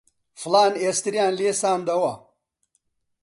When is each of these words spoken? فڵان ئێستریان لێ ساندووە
فڵان 0.41 0.73
ئێستریان 0.83 1.33
لێ 1.39 1.51
ساندووە 1.61 2.13